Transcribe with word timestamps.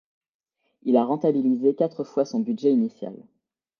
Il 0.81 0.97
a 0.97 1.05
rentabilisé 1.05 1.75
quatre 1.75 2.03
fois 2.03 2.25
son 2.25 2.39
budget 2.39 2.71
initial. 2.71 3.13